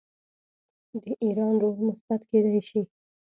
[1.03, 2.81] د ایران رول مثبت کیدی شي.